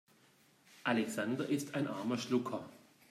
[0.83, 2.67] Alexander ist ein armer Schlucker.